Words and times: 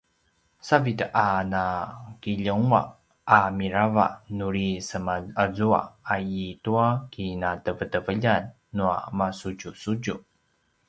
savid 0.67 0.99
a 1.23 1.25
nakiljengua’ 1.51 2.81
a 3.37 3.37
mirava 3.57 4.05
nuri 4.37 4.67
semaazua 4.89 5.79
a 6.13 6.15
i 6.41 6.43
tua 6.63 6.85
kinateveteveljan 7.11 8.43
nua 8.77 8.95
masudjusudju 9.17 10.15